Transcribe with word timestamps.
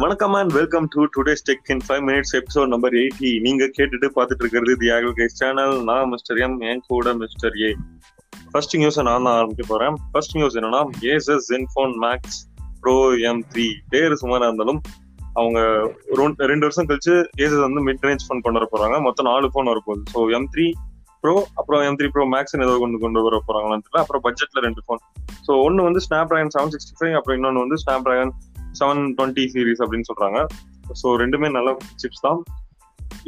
வணக்கம் 0.00 0.34
and 0.38 0.52
welcome 0.56 0.84
to 0.94 1.00
today's 1.14 1.42
tech 1.46 1.70
in 1.74 1.80
five 1.86 2.02
minutes 2.08 2.34
episode 2.38 2.70
number 2.72 2.94
eighty 3.00 3.30
நீங்க 3.46 3.64
கேட்டுட்டு 3.76 4.08
பார்த்துட்டு 4.16 4.42
இருக்கிறது 4.44 4.72
தி 4.82 4.88
ஆகல் 4.96 5.14
கைஸ் 5.18 5.34
சேனல் 5.40 5.74
நான் 5.88 6.10
மிஸ்டர் 6.12 6.38
எம் 6.44 6.54
என் 6.70 6.82
கூட 6.90 7.14
மிஸ்டர் 7.22 7.54
ஏ 7.62 7.70
ஃபர்ஸ்ட் 8.52 8.76
நியூஸ் 8.80 8.98
நான் 9.08 9.26
தான் 9.26 9.36
ஆரம்பிக்க 9.38 9.64
போறேன். 9.72 9.94
ஃபர்ஸ்ட் 10.12 10.34
நியூஸ் 10.38 10.56
என்னன்னா 10.58 10.82
Asus 11.14 11.48
Zenfone 11.52 11.94
Max 12.04 12.38
Pro 12.82 12.94
M 13.30 13.42
three 13.52 13.66
பேர் 13.94 14.14
சுமாரா 14.22 14.50
இருந்தாலும் 14.50 14.80
அவங்க 15.40 15.58
ரெண்டு 16.52 16.64
வருஷம் 16.66 16.88
கழிச்சு 16.90 17.14
ஏசஸ் 17.44 17.64
வந்து 17.66 17.82
மிட் 17.88 18.06
ரேஞ்ச் 18.08 18.26
ஃபோன் 18.26 18.44
கொண்டு 18.44 18.60
வர 18.60 18.68
போறாங்க. 18.74 18.98
மொத்தம் 19.06 19.28
நாலு 19.30 19.50
ஃபோன் 19.54 19.70
வரப்போகுது. 19.72 20.04
ஸோ 20.14 20.22
எம் 20.38 20.48
த்ரீ 20.54 20.66
ப்ரோ 21.24 21.34
அப்புறம் 21.60 21.82
எம் 21.88 21.98
த்ரீ 22.00 22.10
ப்ரோ 22.16 22.26
மேக்ஸ் 22.34 22.56
ஏதோ 22.66 22.76
கொண்டு 22.84 23.00
கொண்டு 23.06 23.24
வர 23.26 23.40
போறாங்களான்னு 23.48 23.84
தெரியல. 23.86 24.04
அப்புறம் 24.04 24.24
பட்ஜெட்ல 24.28 24.62
ரெண்டு 24.68 24.84
ஃபோன் 24.84 25.02
ஸோ 25.48 25.54
ஒன்னு 25.66 25.88
வந்து 25.88 26.02
snap 26.06 26.30
dragon 26.32 26.54
seven 26.56 26.72
sixty 26.74 26.94
five 27.00 27.16
அப்புறம் 27.18 27.38
இன்னொன்று 27.38 27.64
வந்து 27.64 27.80
snap 27.84 28.06
dragon 28.08 28.32
seven 28.80 29.02
twenty 29.18 29.44
series 29.54 29.82
அப்படின்னு 29.84 30.08
சொல்றாங்க. 30.10 30.40
ஸோ 31.00 31.16
ரெண்டுமே 31.22 31.50
நல்ல 31.58 31.70
சிப்ஸ் 32.02 32.24
தான். 32.26 32.40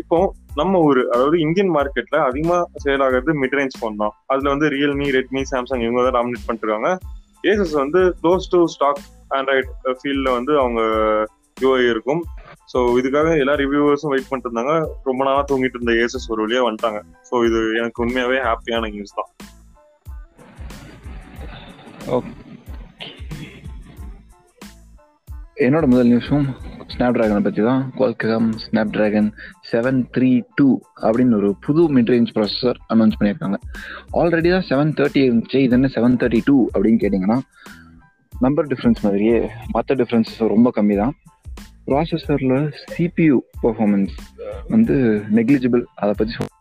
இப்போ 0.03 0.19
நம்ம 0.59 0.81
ஊர் 0.89 1.01
அதாவது 1.15 1.37
இந்தியன் 1.47 1.73
மார்க்கெட்ல 1.77 2.17
அதிகமா 2.29 2.59
சேல் 2.85 3.03
ஆகிறது 3.07 3.33
மிட் 3.41 3.57
ரேஞ்ச் 3.59 3.77
ஃபோன் 3.79 4.01
தான். 4.03 4.15
அதுல 4.33 4.51
வந்து 4.55 4.67
ரியல்மி 4.75 5.07
ரெட்மி 5.17 5.43
சாம்சங் 5.53 5.85
இவங்க 5.87 6.03
தான் 6.07 6.17
டாமினேட் 6.19 6.47
பண்ணிருக்காங்க 6.49 6.91
ஏசஸ் 7.51 7.75
வந்து 7.83 8.01
க்ளோஸ் 8.21 8.51
டு 8.55 8.59
ஸ்டாக் 8.75 9.01
ஆண்ட்ராய்ட் 9.37 9.71
ஃபீல்ட்ல 10.01 10.29
வந்து 10.39 10.53
அவங்க 10.63 10.81
யூஐ 11.63 11.85
இருக்கும். 11.93 12.23
ஸோ 12.73 12.79
இதுக்காக 13.01 13.31
எல்லா 13.43 13.55
ரிவ்யூவர்ஸும் 13.63 14.13
வெயிட் 14.15 14.29
பண்ணிட்டு 14.29 14.49
இருந்தாங்க. 14.51 14.75
ரொம்ப 15.09 15.21
நாளா 15.29 15.43
தூங்கிட்டு 15.51 15.79
இருந்த 15.79 15.95
ஏசஸ் 16.05 16.29
ஒரு 16.35 16.43
வழியா 16.45 16.63
வந்துட்டாங்க. 16.67 17.01
ஸோ 17.31 17.45
இது 17.49 17.61
எனக்கு 17.81 18.03
உண்மையாவே 18.05 18.39
ஹாப்பியான 18.49 18.91
நியூஸ் 18.97 19.19
தான். 19.19 19.31
என்னோட 25.65 25.87
முதல் 25.87 26.09
நியூஸும் 26.09 26.45
ஸ்னாப் 26.93 27.15
டிராகனை 27.17 27.41
பற்றி 27.41 27.63
தான் 27.63 27.93
Qualcomm 27.99 28.47
Snapdragon 28.91 29.29
seven 29.71 29.99
three 30.17 30.43
two 30.55 30.81
அப்படின்னு 31.03 31.35
ஒரு 31.35 31.57
புது 31.61 31.83
மிட்ரேஞ்ச் 31.97 32.31
ப்ராசஸர் 32.35 32.79
அனௌன்ஸ் 32.89 33.19
பண்ணியிருக்காங்க. 33.19 33.57
ஆல்ரெடி 34.13 34.51
தான் 34.51 34.67
செவன் 34.71 34.93
தேர்ட்டி 34.99 35.21
இருந்துச்சு. 35.27 35.57
இது 35.57 35.71
என்ன 35.71 35.91
செவன் 35.95 36.17
தேர்ட்டி 36.17 36.41
டூ 36.45 36.69
அப்படின்னு 36.75 37.01
கேட்டிங்கன்னா 37.03 37.39
நம்பர் 38.41 38.67
டிஃப்ரென்ஸ் 38.67 39.01
மாதிரியே 39.03 39.51
மற்ற 39.71 39.95
டிஃப்ரென்ஸ் 39.95 40.33
ரொம்ப 40.55 40.73
கம்மி 40.77 40.97
தான் 40.97 41.15
ப்ராசஸரில் 41.87 42.57
சிபியூ 42.95 43.37
பர்ஃபார்மன்ஸ் 43.63 44.15
வந்து 44.69 44.97
நெக்லிஜிபிள் 45.35 45.85
அதை 45.95 46.15
பற்றி 46.17 46.33
சொல் 46.33 46.57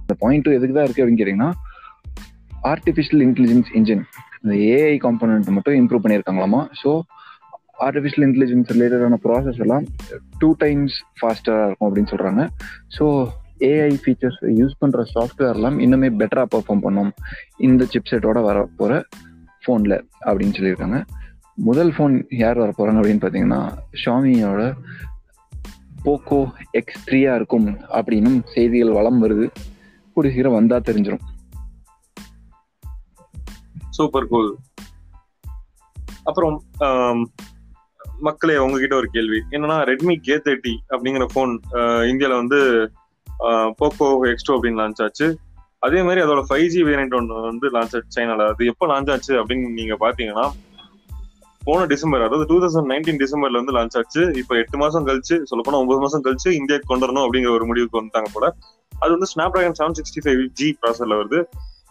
இந்த 0.00 0.16
பாயிண்ட் 0.18 0.54
எதுக்கு 0.58 0.74
தான் 0.74 0.86
இருக்குது 0.86 1.04
அப்படின்னு 1.04 1.22
கேட்டிங்கன்னா 1.22 1.52
ஆர்டிஃபிஷியல் 2.64 3.22
இன்டெலிஜென்ஸ் 3.28 3.70
இன்ஜின் 3.72 4.04
இந்த 4.46 4.56
ஏஐ 4.74 4.96
காம்பனண்ட் 5.06 5.54
மட்டும் 5.56 5.78
இம்ப்ரூவ் 5.80 6.02
பண்ணியிருக்காங்களாமா? 6.04 6.60
ஸோ 6.82 6.90
ஆர்டிஃபிஷியல் 7.86 8.24
இன்டெலிஜென்ஸ் 8.28 8.70
ரிலேட்டடான 8.74 9.16
ப்ராசஸ் 9.24 9.58
எல்லாம் 9.64 9.86
டூ 10.42 10.48
டைம்ஸ் 10.62 10.96
ஃபாஸ்டராக 11.18 11.66
இருக்கும் 11.66 11.88
அப்படின்னு 11.88 12.12
சொல்கிறாங்க 12.12 12.42
ஸோ 12.96 13.06
ஏஐ 13.70 13.92
ஃபீச்சர்ஸ் 14.02 14.38
யூஸ் 14.60 14.78
பண்ணுற 14.82 15.02
சாஃப்ட்வேர்லாம் 15.14 15.76
இன்னுமே 15.84 16.08
பெட்டராக 16.20 16.48
பெர்ஃபார்ம் 16.54 16.82
பண்ணும் 16.86 17.10
இந்த 17.66 17.82
சிப்செட்டோட 17.92 18.40
வர 18.48 18.58
போகிற 18.80 19.02
ஃபோனில் 19.64 19.96
அப்படின்னு 20.28 20.56
சொல்லியிருக்காங்க. 20.56 20.98
முதல் 21.68 21.92
ஃபோன் 21.96 22.14
யார் 22.42 22.62
வர 22.62 22.70
போகிறாங்க 22.78 23.00
அப்படின்னு 23.02 23.22
பார்த்தீங்கன்னா 23.22 23.60
ஷாமியோட 24.02 24.64
போக்கோ 26.06 26.40
எக்ஸ் 26.80 27.04
த்ரீயாக 27.06 27.38
இருக்கும் 27.40 27.68
அப்படின்னும் 27.98 28.36
செய்திகள் 28.54 28.98
வளம் 28.98 29.22
வருது. 29.24 29.46
கூடிய 30.16 30.30
சீக்கிரம் 30.34 30.58
வந்தால் 30.60 30.86
தெரிஞ்சிடும் 30.88 31.24
சூப்பர் 33.96 34.30
கூல் 34.32 34.50
அப்புறம் 36.30 36.54
மக்களே 38.26 38.54
உங்ககிட்ட 38.64 38.94
ஒரு 39.00 39.08
கேள்வி. 39.14 39.38
என்னன்னா 39.54 39.76
ரெட்மி 39.88 40.14
கே 40.26 40.36
தேர்ட்டி 40.44 40.74
அப்படிங்கிற 40.92 41.24
ஃபோன் 41.32 41.52
இந்தியாவில் 42.10 42.40
வந்து 42.42 42.60
போக்கோ 43.80 44.06
எக்ஸ்டோ 44.32 44.54
அப்படின்னு 44.56 44.80
லான்ச் 44.82 45.02
ஆச்சு. 45.06 45.26
அதே 45.86 45.98
மாதிரி 46.06 46.20
அதோட 46.26 46.42
ஃபைவ் 46.48 46.68
ஜி 46.74 46.80
வேரியன்ட் 46.88 47.16
ஒன்று 47.18 47.42
வந்து 47.48 47.66
லான்ச் 47.74 47.94
ஆச்சு 47.96 48.14
சைனால. 48.16 48.46
அது 48.52 48.70
எப்போ 48.72 48.84
லான்ச் 48.92 49.10
ஆச்சு 49.14 49.34
அப்படின்னு 49.40 49.76
நீங்க 49.80 49.96
பாத்தீங்கன்னா 50.04 50.46
போன 51.66 51.86
டிசம்பர் 51.92 52.24
அதாவது 52.26 52.44
டூ 52.50 52.56
தௌசண்ட் 52.62 52.90
நைன்டீன் 52.92 53.20
டிசம்பர்ல 53.22 53.60
வந்து 53.60 53.74
லான்ச் 53.76 53.96
ஆச்சு. 54.00 54.22
இப்போ 54.40 54.54
எட்டு 54.62 54.76
மாசம் 54.82 55.06
கழிச்சு 55.08 55.36
சொல்ல 55.50 55.62
போனா 55.66 55.80
ஒன்பது 55.82 56.00
மாசம் 56.04 56.24
கழிச்சு 56.26 56.50
இந்தியாவுக்கு 56.58 56.90
கொண்டு 56.90 57.06
வரணும் 57.06 57.24
அப்படிங்கிற 57.26 57.52
ஒரு 57.58 57.66
முடிவுக்கு 57.70 58.00
வந்துட்டாங்க 58.00 58.30
போல. 58.34 58.48
அது 59.02 59.10
வந்து 59.14 59.30
Snapdragon 59.54 59.78
seven 59.80 59.96
sixty 59.98 60.22
five 60.26 60.42
G 60.60 60.68
ப்ராசர்ல 60.82 61.18
வருது. 61.20 61.40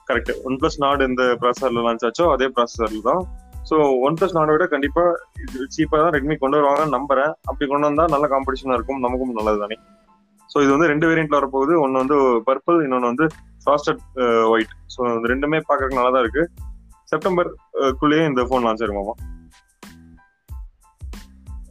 கரெக்ட் 0.07 0.31
ஒன் 0.43 0.57
பிளஸ் 0.59 0.79
நாடு 0.81 1.03
எந்த 1.07 1.23
ப்ராசஸர்ல 1.41 1.83
லான்ச் 1.85 2.05
ஆச்சோ 2.07 2.25
அதே 2.33 2.47
ப்ராசஸர்ல 2.55 3.01
தான். 3.07 3.21
ஸோ 3.69 3.75
ஒன் 4.05 4.17
பிளஸ் 4.17 4.35
நாடை 4.37 4.51
விட 4.53 4.65
கண்டிப்பா 4.71 5.03
இது 5.43 5.67
சீப்பா 5.75 5.99
தான் 6.01 6.13
ரெட்மி 6.15 6.35
கொண்டு 6.37 6.57
வருவாங்கன்னு 6.59 6.95
நம்புறேன். 6.97 7.31
அப்படி 7.47 7.65
கொண்டு 7.69 7.89
வந்தா 7.89 8.05
நல்ல 8.13 8.25
காம்படிஷனா 8.33 8.75
இருக்கும். 8.77 9.03
நமக்கும் 9.05 9.37
நல்லது 9.37 9.61
தானே. 9.63 9.77
ஸோ 10.49 10.61
இது 10.63 10.71
வந்து 10.73 10.89
ரெண்டு 10.91 11.07
வேரியன்ட்ல 11.07 11.39
வரப்போகுது. 11.39 11.73
ஒன்னு 11.83 12.01
வந்து 12.03 12.17
பர்பிள் 12.47 12.83
இன்னொன்னு 12.83 13.11
வந்து 13.11 13.25
ஃபாஸ்டட் 13.63 14.03
ஒயிட் 14.51 14.75
ஸோ 14.93 14.99
இந்த 15.11 15.29
ரெண்டுமே 15.33 15.59
பார்க்கறதுக்கு 15.63 15.99
நல்லா 15.99 16.11
தான் 16.11 16.25
இருக்கு. 16.25 16.43
செப்டம்பர் 17.09 17.49
அஹ், 17.79 17.95
குள்ளேயே 17.99 18.25
இந்த 18.25 18.43
ஃபோன் 18.43 18.65
லான்ச் 18.65 18.83
ஆயிருமாமா? 18.83 19.15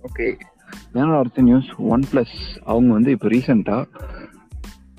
ஓகே 0.05 0.27
என்னோட 0.95 1.16
அடுத்த 1.19 1.43
நியூஸ் 1.43 1.69
ஒன் 1.93 2.05
ப்ளஸ் 2.11 2.34
அவங்க 2.65 2.91
வந்து 2.93 3.11
இப்போ 3.11 3.28
ரீசெண்டாக 3.28 3.87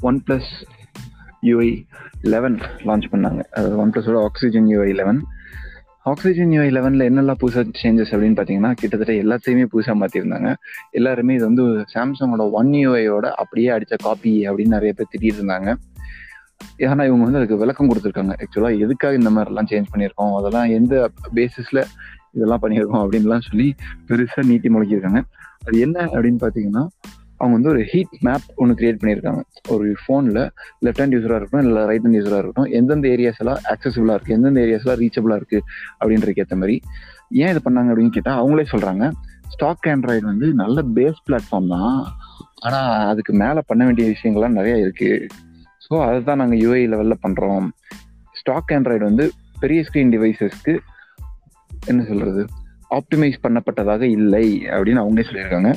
one 0.02 0.20
plus 0.26 0.50
UI 1.50 1.70
eleven 2.34 2.58
launch 2.88 3.08
பண்ணாங்க. 3.14 3.42
அது 3.58 3.70
ஒன் 3.84 3.92
ப்ளஸோட 3.96 4.20
Oxygen 4.28 4.70
UI 4.74 4.92
eleven 5.02 5.20
Oxygen 6.12 6.52
UI 6.56 6.70
லெவனில் 6.78 7.08
என்னெல்லாம் 7.10 7.40
புதுசாக 7.42 7.72
சேஞ்சஸ் 7.82 8.12
அப்படின்னு 8.14 8.38
பார்த்தீங்கன்னா 8.40 8.72
கிட்டத்தட்ட 8.80 9.14
எல்லாத்தையுமே 9.24 9.66
புதுசாக 9.74 9.96
மாற்றிருந்தாங்க 10.02 10.50
எல்லாருமே 11.00 11.36
இது 11.38 11.46
வந்து 11.50 11.64
சாம்சங்கோட 11.94 12.46
ஒன் 12.60 12.72
யூஐயோட 12.82 13.26
அப்படியே 13.44 13.70
அடித்த 13.76 13.96
காப்பி 14.04 14.34
அப்படின்னு 14.50 14.76
நிறைய 14.78 14.94
பேர் 14.98 15.10
திட்டிட்டு 15.14 15.40
இருந்தாங்க. 15.42 15.72
ஏன்னா 16.86 17.04
இவங்க 17.10 17.24
வந்து 17.28 17.40
அதுக்கு 17.40 17.62
விளக்கம் 17.64 17.90
கொடுத்துருக்காங்க. 17.90 18.34
ஆக்சுவலாக 18.44 18.84
எதுக்காக 18.86 19.20
இந்த 19.22 19.32
மாதிரிலாம் 19.36 19.70
சேஞ்ச் 19.72 19.92
பண்ணியிருக்கோம்? 19.94 20.36
அதெல்லாம் 20.40 20.68
எந்த 20.80 20.94
பேசிஸில் 21.40 21.82
இதெல்லாம் 22.38 22.62
பண்ணியிருக்கோம் 22.64 23.04
அப்படின்லாம் 23.04 23.46
சொல்லி 23.50 23.68
பெருசாக 24.08 24.46
நீட்டி 24.52 24.70
முழக்கியிருக்காங்க. 24.76 25.22
அது 25.66 25.76
என்ன 25.86 25.98
அப்படின்னு 26.16 26.40
பார்த்தீங்கன்னா 26.46 26.84
அவங்க 27.40 27.54
வந்து 27.58 27.72
ஒரு 27.74 27.82
ஹீட் 27.92 28.14
மேப் 28.28 28.46
ஒன்று 28.62 28.78
கிரியேட் 28.80 29.00
பண்ணியிருக்காங்க. 29.02 29.42
ஒரு 29.74 29.88
ஃபோனில் 30.02 30.40
லெஃப்ட் 30.86 31.02
ஹேண்ட் 31.02 31.16
யூஸராக 31.18 31.38
இருக்கட்டும் 31.40 31.66
இல்லை 31.68 31.82
ரைட் 31.90 32.06
ஹேண்ட் 32.06 32.20
யூஸராக 32.20 32.40
இருக்கட்டும் 32.42 32.70
எந்தெந்த 32.80 33.08
ஏரியாஸ் 33.16 33.40
எல்லாம் 33.44 33.62
ஆக்சசிபிளாக 33.74 34.16
இருக்குது 34.18 34.36
எந்தெந்த 34.38 34.60
ஏரியாஸ் 34.66 34.86
எல்லாம் 34.86 35.02
ரீச்சபிளாக 35.04 35.40
இருக்குது 35.42 35.64
அப்படின்றதுக்கு 36.00 36.44
ஏற்ற 36.46 36.58
மாதிரி 36.64 36.76
ஏன் 37.44 37.52
இது 37.54 37.62
பண்ணாங்க 37.68 37.92
அப்படின்னு 37.94 38.16
கேட்டால் 38.18 38.40
அவங்களே 38.42 38.66
சொல்கிறாங்க 38.74 39.06
ஸ்டாக் 39.54 39.88
ஆண்ட்ராய்டு 39.94 40.26
வந்து 40.32 40.48
நல்ல 40.64 40.78
பேஸ் 40.98 41.20
பிளாட்ஃபார்ம் 41.28 41.72
தான் 41.76 41.98
ஆனால் 42.68 43.08
அதுக்கு 43.12 43.34
மேலே 43.44 43.62
பண்ண 43.70 43.82
வேண்டிய 43.86 44.06
விஷயங்கள்லாம் 44.14 44.58
நிறைய 44.60 44.76
இருக்குது 44.86 45.28
ஸோ 45.86 45.94
அதை 46.08 46.20
தான் 46.24 46.40
நாங்கள் 46.42 46.62
யூஐ 46.64 46.84
லெவலில் 46.94 47.24
பண்ணுறோம் 47.26 47.66
ஸ்டாக் 48.36 48.72
ஆண்ட்ராய்டு 48.78 49.10
வந்து 49.10 49.26
பெரிய 49.60 49.82
ஸ்க்ரீன் 49.88 50.14
டிவைசஸ்க்கு 50.16 50.74
என்ன 51.88 52.02
சொல்கிறது 52.04 52.42
ஆப்டிமைஸ் 52.92 53.38
பண்ணப்பட்டதாக 53.44 54.04
இல்லை 54.18 54.46
அப்படின்னு 54.74 55.02
அவங்களே 55.04 55.26
சொல்லியிருக்காங்க. 55.28 55.70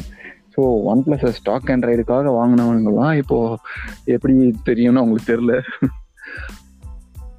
ஸோ 0.59 0.65
ஒன் 0.91 1.03
பிளஸ் 1.07 1.25
ஸ்டாக் 1.39 1.69
ஆண்ட்ராய்டுக்காக 1.73 2.31
வாங்கினவங்கலாம் 2.37 3.13
இப்போ 3.21 3.37
எப்படி 4.15 4.35
தெரியும்னு 4.69 5.01
அவங்களுக்கு 5.03 5.31
தெரில 5.33 5.53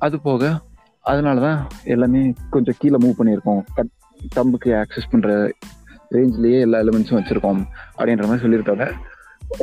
அது 0.06 0.18
போக 0.28 0.52
அதனால 1.12 1.42
தான் 1.48 1.60
எல்லாமே 1.94 2.22
கொஞ்சம் 2.54 2.78
கீழே 2.82 2.98
மூவ் 3.04 3.18
பண்ணியிருக்கோம். 3.20 3.62
கட் 3.78 3.92
டம்புக்கு 4.36 4.70
ஆக்சஸ் 4.82 5.10
பண்ணுற 5.12 5.30
ரேஞ்ச்லேயே 6.16 6.60
எல்லா 6.66 6.78
எலிமெண்ட்ஸும் 6.84 7.20
வச்சுருக்கோம் 7.20 7.62
அப்படின்ற 7.98 8.26
மாதிரி 8.30 8.44
சொல்லியிருக்காங்க. 8.46 8.86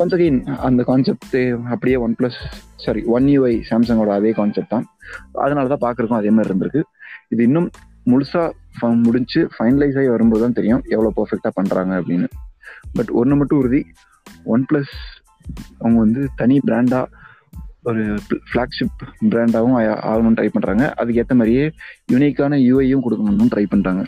ஒன்ஸ் 0.01 0.15
அகெயின் 0.17 0.39
அந்த 0.67 0.83
கான்செப்ட் 0.89 1.37
அப்படியே 1.73 1.97
one 2.05 2.15
plus 2.19 2.39
sorry 2.85 3.03
one 3.15 3.27
UI 3.35 3.53
சாம்சங்கோட 3.69 4.13
அதே 4.19 4.33
கான்செப்ட் 4.39 4.73
தான். 4.75 4.87
அதனால 5.45 5.67
தான் 5.73 5.83
பார்க்குறக்கும் 5.85 6.19
அதே 6.21 6.33
மாதிரி 6.35 6.51
இருந்திருக்கு. 6.51 6.83
இது 7.35 7.43
இன்னும் 7.49 7.69
முழுசாக 8.11 8.91
முடிஞ்சு 9.07 9.41
ஃபைனலைஸ் 9.55 9.97
ஆகி 10.01 10.11
வரும்போது 10.15 10.43
தான் 10.45 10.59
தெரியும் 10.59 10.83
எவ்வளோ 10.95 11.11
பர்ஃபெக்டாக 11.19 11.53
பண்ணுறாங்க 11.59 11.93
அப்படின்னு. 12.01 12.29
பட் 12.97 13.11
ஒன்று 13.21 13.37
மட்டும் 13.39 13.59
உறுதி. 13.61 13.81
ஒன் 14.53 14.65
ப்ளஸ் 14.69 14.93
அவங்க 15.81 15.97
வந்து 16.05 16.21
தனி 16.41 16.55
பிராண்டாக 16.67 17.25
ஒரு 17.89 18.03
ஃப்ளாக்ஷிப் 18.49 19.03
பிராண்டாகவும் 19.31 19.77
ஆகணும்னு 20.09 20.37
ட்ரை 20.39 20.49
பண்ணுறாங்க 20.55 20.85
அதுக்கேற்ற 21.01 21.35
மாதிரியே 21.41 21.65
யூனிக்கான 22.13 22.59
யூஐயும் 22.67 23.03
கொடுக்கணும்னு 23.05 23.53
ட்ரை 23.53 23.65
பண்ணுறாங்க 23.73 24.03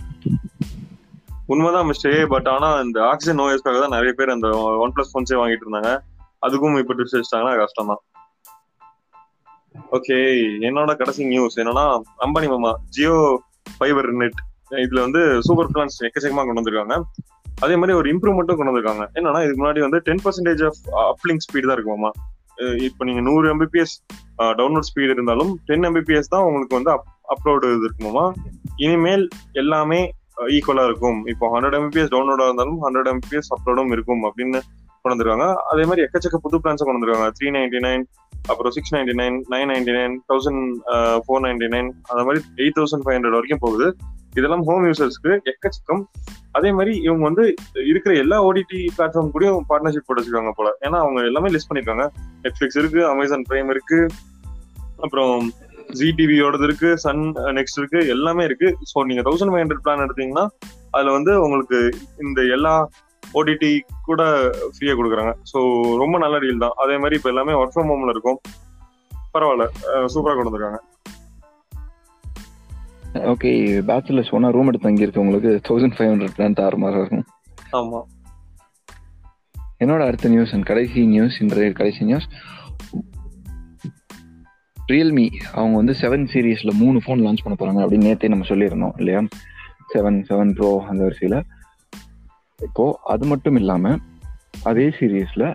உண்மைதான் 1.53 1.87
மிஸ்டே 1.89 2.11
பட் 2.33 2.49
ஆனா 2.53 2.67
இந்த 2.85 2.99
ஆக்சிஜன் 3.11 3.41
ஓஎஸ்க்காக 3.43 3.79
தான் 3.83 3.95
நிறைய 3.97 4.11
பேர் 4.17 4.35
அந்த 4.35 4.49
ஒன் 4.83 4.93
பிளஸ் 4.95 5.11
ஃபோன்ஸே 5.13 5.37
வாங்கிட்டு 5.41 5.65
இருந்தாங்க. 5.65 5.91
அதுக்கும் 6.45 6.77
இப்போ 6.81 6.93
ட்விஸ்ட் 6.97 7.17
வச்சிட்டாங்கன்னா 7.17 7.55
கஷ்டம் 7.61 7.91
தான் 7.91 8.03
ஓகே 9.97 10.17
என்னோட 10.67 10.91
கடைசி 10.99 11.23
நியூஸ் 11.31 11.57
என்னன்னா 11.61 11.85
அம்பானி 12.25 12.47
மாமா 12.53 12.71
ஜியோ 12.95 13.15
ஃபைபர் 13.77 14.09
நெட் 14.21 14.39
இதுல 14.83 14.99
வந்து 15.05 15.21
சூப்பர் 15.47 15.71
பிளான்ஸ் 15.73 15.97
எக்கச்சக்கமா 16.07 16.43
கொண்டு 16.45 16.61
வந்திருக்காங்க. 16.61 16.97
அதே 17.63 17.75
மாதிரி 17.79 17.93
ஒரு 17.99 18.07
இம்ப்ரூவ்மெண்ட்டும் 18.13 18.59
கொண்டு 18.59 18.71
வந்திருக்காங்க 18.71 19.05
என்னன்னா 19.19 19.39
இதுக்கு 19.45 19.61
முன்னாடி 19.61 19.81
வந்து 19.85 19.99
ten 20.07 20.21
percentage 20.25 20.61
of 20.69 20.81
uplink 21.11 21.41
speed 21.45 21.67
தான் 21.69 21.77
இருக்குமாமா? 21.77 22.11
இப்போ 22.87 23.01
நீங்க 23.07 23.21
நூறு 23.27 23.45
எம்பிபிஎஸ் 23.53 23.93
டவுன்லோட் 24.59 24.87
ஸ்பீடு 24.89 25.11
இருந்தாலும் 25.15 25.51
டென் 25.67 25.85
எம்பிபிஎஸ் 25.89 26.31
தான் 26.33 26.45
உங்களுக்கு 26.47 26.77
வந்து 26.77 26.91
அப்லோடு 27.33 27.71
இது 27.75 27.87
இருக்குமாமா? 27.89 28.25
இனிமேல் 28.85 29.25
எல்லாமே 29.61 29.99
ஈக்குவலா 30.55 30.83
இருக்கும். 30.89 31.19
இப்போ 31.31 31.45
ஹண்ட்ரட் 31.53 31.77
எம்பிபிஎஸ் 31.79 32.11
டவுன்லோடா 32.13 32.45
இருந்தாலும் 32.49 32.79
ஹண்ட்ரட் 32.85 33.09
எம்பிபிஎஸ் 33.13 33.49
அப்லோடும் 33.55 33.91
இருக்கும் 33.95 34.21
அப்படின்னு 34.29 34.59
கொண்டு 35.01 35.13
வந்திருக்காங்க 35.13 35.47
அதே 35.71 35.83
மாதிரி 35.89 36.03
எக்கச்சக்க 36.05 36.37
புது 36.45 36.57
பிளான்ஸ் 36.63 36.83
கொண்டு 36.85 36.97
வந்திருக்காங்க 36.97 37.27
த்ரீ 37.37 37.49
நைன்டி 37.55 37.79
நைன் 37.87 38.03
அப்புறம் 38.51 38.73
six 38.75 38.93
ninety 38.95 39.13
nine 39.21 39.37
nine 39.53 39.69
ninety 39.71 39.93
nine 39.97 40.15
thousand 40.31 40.63
four 41.25 41.43
ninety 41.45 41.67
nine 41.75 41.89
அந்த 42.09 42.21
மாதிரி 42.27 42.41
எயிட் 42.63 42.77
தௌசண்ட் 42.79 43.03
ஃபைவ் 43.05 43.17
ஹண்ட்ரட் 43.17 43.37
வரைக்கும் 43.37 43.63
போகுது. 43.65 43.87
இதெல்லாம் 44.37 44.63
ஹோம் 44.67 44.85
யூசர்ஸ்க்கு 44.89 45.31
எக்கச்சக்கம். 45.51 46.01
அதே 46.57 46.69
மாதிரி 46.77 46.93
இவங்க 47.07 47.23
வந்து 47.29 47.43
இருக்கிற 47.91 48.11
எல்லா 48.23 48.37
ஓடிடி 48.47 48.79
பிளாட்ஃபார்ம் 48.97 49.31
கூடயும் 49.33 49.65
பார்ட்னர்ஷிப் 49.69 50.05
போட்டு 50.05 50.21
வச்சிருக்காங்க 50.21 50.53
போல. 50.59 50.69
ஏன்னா 50.85 50.97
அவங்க 51.05 51.19
எல்லாமே 51.29 51.51
லிஸ்ட் 51.55 51.69
பண்ணிருக்காங்க. 51.69 52.05
நெட்ஃபிளிக்ஸ் 52.43 52.79
இருக்கு 52.81 53.01
அமேசான் 53.13 53.47
பிரைம் 53.49 53.69
இருக்கு 53.75 53.99
அப்புறம் 55.05 55.35
ஜி 55.99 56.07
டிவியோடது 56.17 56.65
இருக்கு 56.67 56.89
சன் 57.03 57.21
நெக்ஸ்ட் 57.57 57.79
இருக்கு 57.81 57.99
எல்லாமே 58.15 58.43
இருக்கு. 58.49 58.69
ஸோ 58.91 59.05
நீங்க 59.09 59.21
தௌசண்ட் 59.27 59.51
ஃபைவ் 59.53 59.63
ஹண்ட்ரட் 59.63 59.83
பிளான் 59.85 60.05
எடுத்தீங்கன்னா 60.05 60.45
அதுல 60.95 61.11
வந்து 61.17 61.31
உங்களுக்கு 61.45 61.79
இந்த 62.25 62.41
எல்லா 62.57 62.73
ஓடிடி 63.39 63.71
கூட 64.07 64.21
ஃப்ரீயா 64.75 64.93
கொடுக்குறாங்க. 64.99 65.33
ஸோ 65.51 65.59
ரொம்ப 66.03 66.17
நல்ல 66.25 66.37
டீல் 66.43 66.63
தான். 66.65 66.77
அதே 66.83 66.97
மாதிரி 66.97 67.17
இப்போ 67.19 67.29
எல்லாமே 67.33 67.57
ஒர்க் 67.61 67.75
ஃப்ரம் 67.75 67.91
ஹோம்ல 67.91 68.15
இருக்கும். 68.15 68.39
பரவாயில்ல. 69.35 69.65
சூப்பரா 70.13 70.33
கொண்டு 70.35 70.49
வந்திருக்காங்க. 70.49 70.79
ஓகே 73.13 73.51
பேச்சுலர்ஸ் 73.87 74.31
ஒன்னா 74.31 74.51
ரூம் 74.51 74.67
எடுத்து 74.67 74.87
தங்கி 74.87 75.05
இருக்கவங்களுக்கு 75.05 75.61
தௌசண்ட் 75.69 75.93
ஃபைவ் 75.97 76.11
ஹண்ட்ரட் 76.11 76.37
பிளான் 76.37 76.57
தாறு 76.59 76.77
மாதிரி 76.77 76.99
இருக்கும். 76.99 77.25
ஆமா. 77.71 78.01
என்னோட 79.79 79.99
அடுத்த 79.99 80.29
நியூஸ் 80.29 80.53
அண்ட் 80.53 80.63
கடைசி 80.63 81.05
நியூஸ் 81.05 81.41
இன்றைய 81.41 81.71
கடைசி 81.71 82.05
நியூஸ் 82.05 82.27
ரியல்மி 84.91 85.31
அவங்க 85.53 85.75
வந்து 85.75 85.93
செவன் 86.01 86.27
சீரீஸ்ல 86.33 86.71
மூணு 86.71 86.97
ஃபோன் 86.97 87.19
லான்ச் 87.19 87.43
பண்ண 87.43 87.57
போறாங்க 87.57 87.85
அப்படின்னு 87.85 87.97
நேத்தே 87.97 88.27
நம்ம 88.27 88.45
சொல்லியிருந்தோம் 88.45 88.91
இல்லையா? 88.97 89.21
செவன் 89.93 90.23
செவன் 90.29 90.53
ப்ரோ 90.53 90.83
அந்த 90.83 91.03
வரிசையில. 91.05 91.43
இப்போ 92.57 92.99
அது 93.03 93.25
மட்டும் 93.25 93.55
இல்லாம 93.55 93.97
அதே 94.63 94.87
சீரீஸ்ல 94.87 95.53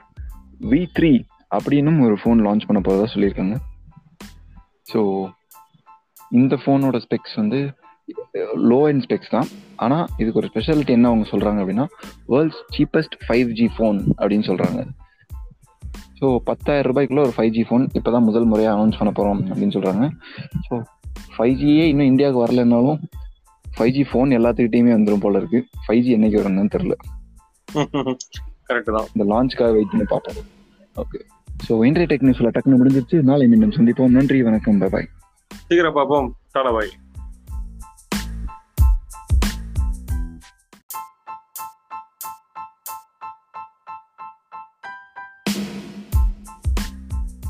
வி 0.60 0.86
த்ரீ 0.98 1.24
அப்படின்னும் 1.54 2.00
ஒரு 2.00 2.14
ஃபோன் 2.14 2.46
லான்ச் 2.46 2.66
பண்ண 2.66 2.80
போறதா 2.80 3.06
சொல்லியிருக்காங்க. 3.14 3.56
ஸோ 4.92 5.30
இந்த 6.40 6.54
ஃபோனோட 6.62 6.96
ஸ்பெக்ஸ் 7.06 7.34
வந்து 7.40 7.60
லோ 8.70 8.78
அண்ட் 8.88 9.02
ஸ்பெக்ஸ் 9.04 9.32
தான். 9.34 9.48
ஆனா 9.84 9.98
இதுக்கு 10.20 10.40
ஒரு 10.40 10.48
ஸ்பெஷாலிட்டி 10.52 10.92
என்ன 10.96 11.10
அவங்க 11.10 11.26
சொல்றாங்க 11.32 11.60
அப்படின்னா 11.62 11.86
world's 12.32 12.60
cheapest 12.76 13.16
five 13.24 13.50
G 13.58 13.66
phone 13.76 13.98
அப்படின்னு 14.20 14.46
சொல்றாங்க. 14.50 14.80
ஸோ 16.18 16.26
பத்தாயிரம் 16.48 16.88
ரூபாய்க்குள்ள 16.90 17.22
ஒரு 17.26 17.34
ஃபைவ் 17.36 17.52
ஜி 17.56 17.62
ஃபோன் 17.68 17.84
இப்போதான் 17.98 18.26
முதல் 18.28 18.48
முறையாக 18.50 18.74
அனௌன்ஸ் 18.76 18.98
பண்ண 19.00 19.12
போறோம் 19.18 19.42
அப்படின்னு 19.50 19.76
சொல்றாங்க. 19.76 20.04
ஸோ 20.66 20.74
ஃபைவ் 21.36 21.54
ஜியே 21.62 21.84
இன்னும் 21.92 22.10
இந்தியாவுக்கு 22.12 22.44
வரலனாலும் 22.44 23.00
ஃபைவ் 23.76 23.94
ஜி 23.96 24.04
ஃபோன் 24.10 24.36
எல்லாத்துக்கிட்டையுமே 24.38 24.92
வந்துடும் 24.96 25.24
போல 25.24 25.40
இருக்கு. 25.42 25.60
ஃபைவ் 25.84 26.02
ஜி 26.06 26.12
என்னைக்கு 26.16 26.40
வரும்னு 26.40 26.74
தெரியல. 26.76 26.96
கரெக்ட் 28.68 28.94
தான். 28.96 29.08
இந்த 29.14 29.24
லான்ச்க்காக 29.32 29.72
வெயிட் 29.76 29.92
பண்ணி 29.92 30.06
பார்ப்போம். 30.14 30.48
ஓகே 31.02 31.20
ஸோ 31.66 31.72
இன்றைய 31.88 32.08
டெக்னிக்ஸ்ல 32.12 32.50
டக்குனு 32.54 32.80
முடிஞ்சிருச்சு. 32.80 33.18
நாளை 33.30 33.46
மீண்டும் 33.52 33.76
சந்திப்போம். 33.78 34.16
நன்றி 34.18 34.40
வணக்கம். 34.48 34.80
பாய் 34.94 35.08
சீக்கிரம் 35.62 35.92
பார்ப்போம். 35.92 36.36
Tata 36.52 36.70
bye. 36.70 36.92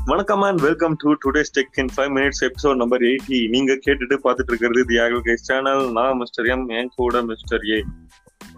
வணக்கம் 0.05 0.41
and 0.41 0.59
welcome 0.59 0.95
to 0.95 1.13
today's 1.13 1.53
tech 1.55 1.77
in 1.77 1.89
five 1.95 2.11
minutes 2.17 2.41
episode 2.41 2.75
number 2.75 3.01
eighty 3.01 3.49
நீங்க 3.49 3.73
கேட்டுட்டு 3.73 4.17
பார்த்துட்டு 4.25 4.47
இருக்கிறது 4.47 4.85
தி 4.85 5.35
சேனல் 5.35 5.91
நான் 5.91 6.17
மிஸ்டர் 6.17 6.45
எம் 6.45 6.69
என் 6.69 6.91
கூட 6.95 7.21
மிஸ்டர் 7.21 7.65
ஏ 7.69 7.83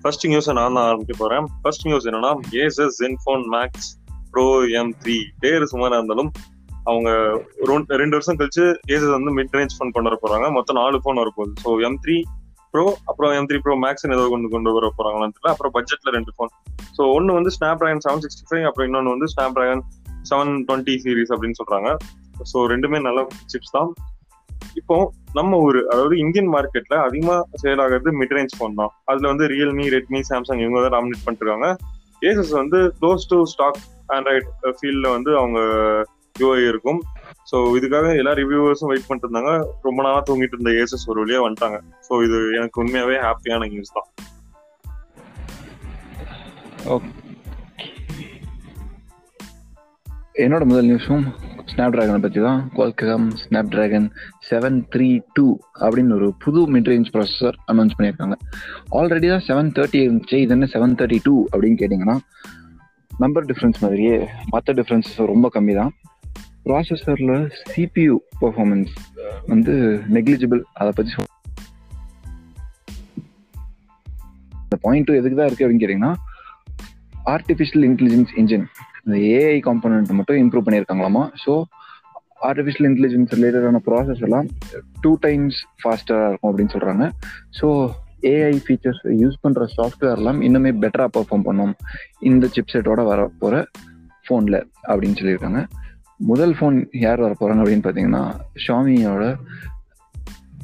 ஃபர்ஸ்ட் 0.02 0.28
நியூஸை 0.28 0.54
நான் 0.54 0.74
தான் 0.74 0.88
ஆரம்பிக்க 0.88 1.14
போறேன். 1.18 1.46
ஃபர்ஸ்ட் 1.62 1.86
நியூஸ் 1.86 2.08
என்னன்னா 2.08 2.40
Asus 2.52 2.98
Zenfone 3.04 3.46
Max 3.56 3.88
Pro 4.32 4.66
M 4.68 4.94
three 5.04 5.18
பேர் 5.40 5.56
இருந்தாலும் 5.56 6.32
அவங்க 6.92 7.10
ரெண்டு 8.02 8.16
வருஷம் 8.18 8.38
கழிச்சு 8.40 8.66
ஏசஸ் 8.94 9.16
வந்து 9.18 9.32
மிட் 9.38 9.56
ரேஞ்ச் 9.58 9.76
ஃபோன் 9.78 9.94
கொண்டு 9.96 10.10
வர 10.10 10.18
போறாங்க. 10.24 10.48
மொத்தம் 10.58 10.80
நாலு 10.82 11.02
ஃபோன் 11.04 11.22
வரப்போகுது. 11.22 11.54
ஸோ 11.64 11.72
எம் 11.88 12.00
த்ரீ 12.04 12.18
ப்ரோ 12.74 12.84
அப்புறம் 13.10 13.32
எம் 13.38 13.48
த்ரீ 13.50 13.58
ப்ரோ 13.66 13.76
மேக்ஸ் 13.86 14.06
ஏதோ 14.16 14.26
கொண்டு 14.34 14.48
கொண்டு 14.56 14.74
வர 14.78 14.88
போறாங்களான்னு 14.98 15.36
தெரியல. 15.36 15.54
அப்புறம் 15.56 15.74
பட்ஜெட்ல 15.78 16.12
ரெண்டு 16.18 16.32
ஃபோன் 16.36 16.52
ஸோ 16.98 17.04
ஒன்று 17.18 17.38
வந்து 17.38 17.52
snap 17.56 17.80
dragon 17.82 18.04
seven 18.06 18.24
sixty 18.26 18.46
five 18.50 18.66
அப்புறம் 18.70 18.88
இன்னொன்று 18.90 19.14
வந்து 19.16 19.30
snap 19.34 19.56
dragon 19.58 19.84
seven 20.30 20.54
twenty 20.68 20.96
series 21.06 21.32
அப்படின்னு 21.36 21.60
சொல்றாங்க. 21.62 21.90
ஸோ 22.52 22.58
ரெண்டுமே 22.74 23.00
நல்ல 23.08 23.20
சிப்ஸ் 23.54 23.76
தான். 23.78 23.90
இப்போ 24.80 24.96
நம்ம 25.38 25.58
ஊர் 25.66 25.80
அதாவது 25.92 26.16
இந்தியன் 26.24 26.50
மார்க்கெட்ல 26.56 26.96
அதிகமா 27.08 27.36
சேல் 27.62 27.82
ஆகிறது 27.84 28.12
மிட் 28.20 28.36
ரேஞ்ச் 28.38 28.56
ஃபோன் 28.58 28.78
தான். 28.82 28.92
அதுல 29.12 29.26
வந்து 29.32 29.46
ரியல்மி 29.54 29.86
ரெட்மி 29.96 30.20
சாம்சங் 30.30 30.62
இவங்க 30.64 30.82
தான் 30.86 30.96
டாமினேட் 30.98 31.26
பண்ணிருக்காங்க 31.26 31.70
ஏசஸ் 32.30 32.54
வந்து 32.62 32.80
க்ளோஸ் 33.00 33.26
டு 33.32 33.40
ஸ்டாக் 33.54 33.80
ஆண்ட்ராய்டு 34.16 34.74
ஃபீல்ட்ல 34.78 35.08
வந்து 35.16 35.32
அவங்க 35.42 35.60
யூஐ 36.44 36.62
இருக்கும். 36.72 37.00
ஸோ 37.50 37.58
இதுக்காக 37.78 38.08
எல்லா 38.22 38.34
ரிவ்யூவர்ஸும் 38.42 38.92
வெயிட் 38.92 39.08
பண்ணிட்டு 39.08 39.28
இருந்தாங்க 39.28 39.52
ரொம்ப 39.88 40.00
நாளாக 40.06 40.24
தூங்கிட்டு 40.30 40.56
இருந்த 40.58 40.74
ஏசஸ் 40.84 41.06
ஒரு 41.12 41.22
வழியாக 41.24 41.46
வந்துட்டாங்க. 41.46 41.80
ஸோ 42.08 42.24
இது 42.28 42.40
எனக்கு 42.60 42.82
உண்மையாகவே 42.84 43.18
ஹாப்பியான 43.28 43.70
நியூஸ் 43.74 43.96
தான். 43.98 44.10
என்னோட 50.44 50.64
முதல் 50.72 50.90
நியூஸும் 50.90 51.24
ஸ்னாப் 51.70 51.94
டிராகனை 51.94 52.20
பற்றி 52.24 52.40
தான் 52.46 52.60
Qualcomm 52.76 53.26
Snapdragon 53.74 54.06
seven 54.50 54.78
three 54.94 55.08
two 55.38 55.46
அப்படின்னு 55.86 56.14
ஒரு 56.18 56.28
புது 56.44 56.62
மிட்ரேஞ்ச் 56.76 57.10
ப்ராசஸர் 57.16 57.58
அனௌன்ஸ் 57.72 57.96
பண்ணியிருக்காங்க. 57.98 58.36
ஆல்ரெடி 59.00 59.28
தான் 59.34 59.46
செவன் 59.48 59.72
தேர்ட்டி 59.78 60.00
இருந்துச்சு. 60.06 60.38
இது 60.44 60.54
என்ன 60.58 60.70
செவன் 60.76 60.96
தேர்ட்டி 61.00 61.20
டூ 61.28 61.36
அப்படின்னு 61.52 61.80
கேட்டிங்கன்னா 61.82 62.18
நம்பர் 63.24 63.48
டிஃப்ரென்ஸ் 63.50 63.82
மாதிரியே 63.84 64.16
மற்ற 64.54 64.74
டிஃப்ரென்சஸ் 64.80 65.20
ரொம்ப 65.34 65.50
கம்மி 65.56 65.76
தான் 65.82 65.92
ப்ராசஸரில் 66.68 67.36
சிபியூ 67.76 68.16
பர்ஃபார்மன்ஸ் 68.42 68.94
வந்து 69.48 69.74
நெக்லிஜிபிள் 70.10 70.62
அதை 70.74 70.92
பற்றி 70.96 71.12
சொல் 71.12 71.34
இந்த 74.64 74.78
பாயிண்ட் 74.82 75.06
டூ 75.06 75.14
எதுக்கு 75.14 75.38
தான் 75.38 75.48
இருக்குது 75.48 75.66
அப்படின்னு 75.66 75.84
கேட்டிங்கன்னா 75.84 76.14
ஆர்டிஃபிஷியல் 77.26 77.86
இன்டெலிஜென்ஸ் 77.90 78.32
இன்ஜின் 78.36 78.66
இந்த 79.04 79.18
ஏஐ 79.38 79.60
காம்பனண்ட் 79.68 80.12
மட்டும் 80.12 80.38
இம்ப்ரூவ் 80.38 80.66
பண்ணியிருக்காங்களாமா? 80.66 81.30
ஸோ 81.46 81.64
ஆர்டிஃபிஷியல் 82.42 82.88
இன்டெலிஜென்ஸ் 82.90 83.32
ரிலேட்டடான 83.36 83.80
ப்ராசஸ் 83.86 84.22
எல்லாம் 84.22 84.48
டூ 85.02 85.18
டைம்ஸ் 85.20 85.60
ஃபாஸ்டராக 85.82 86.28
இருக்கும் 86.28 86.50
அப்படின்னு 86.52 86.74
சொல்கிறாங்க 86.76 87.06
ஸோ 87.62 87.68
ஏஐ 88.22 88.54
ஃபீச்சர்ஸ் 88.66 89.02
யூஸ் 89.24 89.42
பண்ணுற 89.44 89.68
சாஃப்ட்வேர் 89.78 90.18
எல்லாம் 90.18 90.42
இன்னுமே 90.42 90.72
பெட்டராக 90.84 91.10
பர்ஃபார்ம் 91.18 91.44
பண்ணும் 91.44 91.74
இந்த 92.20 92.50
சிப்செட்டோட 92.56 93.04
வர 93.06 93.32
போகிற 93.40 93.66
ஃபோனில் 94.26 94.60
அப்படின்னு 94.88 95.18
சொல்லியிருக்காங்க. 95.18 95.62
முதல் 96.20 96.54
ஃபோன் 96.58 96.78
யார் 97.02 97.22
வர 97.24 97.34
போகிறாங்க 97.40 97.64
அப்படின்னு 97.64 97.86
பார்த்தீங்கன்னா 97.86 98.24
ஷாமியோட 98.66 99.26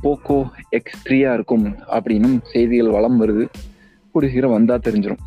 போக்கோ 0.04 0.38
எக்ஸ் 0.78 1.04
த்ரீயாக 1.04 1.36
இருக்கும் 1.38 1.66
அப்படின்னும் 1.96 2.38
செய்திகள் 2.52 2.96
வளம் 2.96 3.20
வருது. 3.22 3.44
கூடிய 4.12 4.30
சீக்கிரம் 4.32 4.56
வந்தால் 4.56 4.86
தெரிஞ்சிடும் 4.88 5.22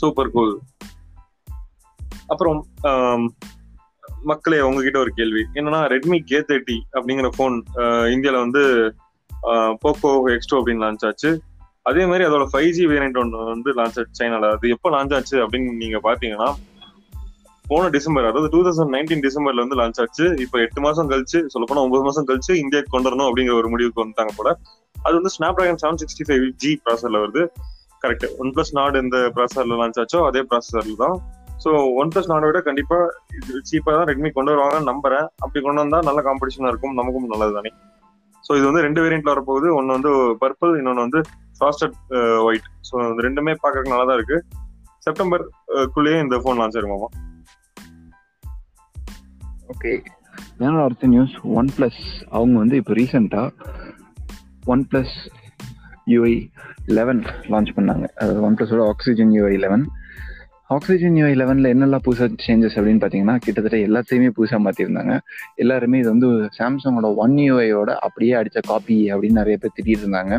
சூப்பர் 0.00 0.32
கூல் 0.36 0.54
அப்புறம் 2.32 2.58
மக்களே 4.30 4.60
உங்ககிட்ட 4.68 4.98
ஒரு 5.04 5.12
கேள்வி. 5.18 5.42
என்னன்னா 5.58 5.80
ரெட்மி 5.92 6.18
கே 6.30 6.38
தேர்ட்டி 6.48 6.78
அப்படிங்கிற 6.98 7.28
ஃபோன் 7.36 7.56
இந்தியாவில் 8.14 8.42
வந்து 8.44 8.62
போக்கோ 9.82 10.10
எக்ஸ்டோ 10.36 10.56
அப்படின்னு 10.58 10.84
லான்ச் 10.86 11.06
ஆச்சு. 11.08 11.30
அதே 11.88 12.02
மாதிரி 12.06 12.24
அதோட 12.28 12.46
ஃபைவ் 12.52 12.70
ஜி 12.78 12.86
வேரியன்ட் 12.86 13.20
ஒன்று 13.22 13.44
வந்து 13.52 13.70
லான்ச் 13.78 13.98
ஆச்சு 14.00 14.18
சைனால. 14.20 14.50
அது 14.56 14.74
எப்போ 14.76 14.90
லான்ச் 14.96 15.14
ஆச்சு 15.18 15.36
அப்படின்னு 15.44 15.76
நீங்க 15.82 16.00
பாத்தீங்கன்னா 16.08 16.48
போன 17.70 17.88
டிசம்பர் 17.94 18.26
அதாவது 18.28 18.48
டூ 18.52 18.60
தௌசண்ட் 18.66 18.92
நைன்டீன் 18.96 19.22
டிசம்பர்ல 19.24 19.62
வந்து 19.64 19.78
லான்ச் 19.80 19.98
ஆச்சு. 20.02 20.26
இப்போ 20.44 20.56
எட்டு 20.64 20.80
மாசம் 20.84 21.08
கழிச்சு 21.10 21.38
சொல்ல 21.52 21.64
போனா 21.70 21.82
ஒன்பது 21.86 22.04
மாசம் 22.06 22.26
கழிச்சு 22.28 22.52
இந்தியாவுக்கு 22.62 22.92
கொண்டு 22.94 23.08
வரணும் 23.08 23.28
அப்படிங்கிற 23.28 23.54
ஒரு 23.60 23.68
முடிவுக்கு 23.72 24.02
வந்துட்டாங்க 24.02 24.32
போல. 24.38 24.50
அது 25.06 25.14
வந்து 25.18 25.32
Snapdragon 25.58 25.80
seven 25.82 26.00
sixty 26.02 26.24
five 26.28 26.44
G 26.62 26.70
ப்ராசர்ல 26.84 27.18
வருது. 27.24 27.42
கரெக்ட் 28.02 28.26
ஒன் 28.42 28.52
பிளஸ் 28.54 28.72
நாடு 28.78 28.96
எந்த 29.02 29.18
ப்ராசர்ல 29.36 29.76
லான்ச் 29.80 30.00
ஆச்சோ 30.02 30.20
அதே 30.28 30.42
ப்ராசர்ல 30.52 30.96
தான். 31.04 31.16
ஸோ 31.64 31.70
ஒன் 32.00 32.10
பிளஸ் 32.14 32.30
நாடை 32.32 32.46
விட 32.48 32.58
கண்டிப்பா 32.68 32.98
சீப்பா 33.70 33.92
தான் 33.98 34.08
ரெட்மி 34.10 34.30
கொண்டு 34.38 34.52
வருவாங்கன்னு 34.54 34.90
நம்புறேன். 34.92 35.26
அப்படி 35.44 35.60
கொண்டு 35.66 35.82
வந்தா 35.84 36.00
நல்ல 36.08 36.22
காம்படிஷனா 36.28 36.70
இருக்கும். 36.72 36.96
நமக்கும் 37.00 37.32
நல்லது 37.34 37.54
தானே. 37.58 37.72
ஸோ 38.46 38.52
இது 38.58 38.66
வந்து 38.70 38.84
ரெண்டு 38.86 39.02
வேரியன்ட்ல 39.04 39.32
வரப்போகுது. 39.34 39.68
ஒன்று 39.78 39.96
வந்து 39.98 40.12
பர்பிள் 40.42 40.74
இன்னொன்று 40.80 41.06
வந்து 41.06 41.20
ஃபாஸ்டட் 41.60 41.96
ஒயிட் 42.48 42.68
ஸோ 42.90 42.96
ரெண்டுமே 43.26 43.54
பார்க்கறதுக்கு 43.62 43.94
நல்லா 43.94 44.08
தான் 44.10 44.18
இருக்கு 44.20 44.38
செப்டம்பர் 45.06 45.42
uh, 45.74 45.86
குள்ளேயே 45.94 46.18
இந்த 46.24 46.36
ஃபோன் 46.42 46.60
லான்ச் 46.60 46.76
ஆயிருமாமா 46.78 47.08
ஓகே 49.72 49.92
என்னோட 50.58 50.82
அடுத்த 50.84 51.06
நியூஸ் 51.06 51.34
ஒன் 51.60 51.68
ப்ளஸ் 51.76 52.02
அவங்க 52.36 52.56
வந்து 52.58 52.76
இப்போ 52.80 52.92
ரீசெண்டாக 52.92 53.48
one 54.74 54.84
plus 54.90 55.14
UI 56.12 56.34
eleven 56.98 57.22
launch 57.52 57.70
பண்ணாங்க. 57.76 58.06
அது 58.22 58.42
ஒன் 58.46 58.56
ப்ளஸோட 58.58 58.82
Oxygen 58.92 59.32
UI 59.38 59.56
eleven 59.64 59.84
Oxygen 60.76 61.16
UI 61.18 61.34
லெவனில் 61.40 61.70
என்னெல்லாம் 61.74 62.04
புதுசாக 62.06 62.38
சேஞ்சஸ் 62.46 62.76
அப்படின்னு 62.78 63.02
பார்த்தீங்கன்னா 63.02 63.36
கிட்டத்தட்ட 63.44 63.76
எல்லாத்தையுமே 63.88 64.30
புதுசாக 64.38 64.60
மாற்றிருந்தாங்க 64.64 65.14
எல்லாருமே 65.54 65.98
இது 65.98 66.08
வந்து 66.08 66.28
சாம்சங்கோட 66.58 67.10
ஒன் 67.24 67.36
யூஐயோட 67.46 67.90
அப்படியே 68.06 68.34
அடித்த 68.40 68.60
காப்பி 68.70 68.98
அப்படின்னு 69.12 69.40
நிறைய 69.42 69.58
பேர் 69.62 69.74
திட்டிட்டு 69.76 70.04
இருந்தாங்க. 70.04 70.34